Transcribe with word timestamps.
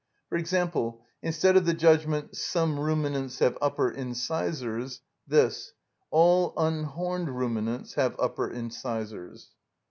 For 0.29 0.35
example, 0.39 1.03
instead 1.21 1.55
of 1.55 1.67
the 1.67 1.75
judgment, 1.75 2.35
"Some 2.35 2.79
ruminants 2.79 3.37
have 3.37 3.55
upper 3.61 3.87
incisors," 3.87 5.01
this, 5.27 5.73
"All 6.09 6.53
unhorned 6.57 7.29
ruminants 7.29 7.93
have 7.93 8.15
upper 8.17 8.49
incisors." 8.49 9.51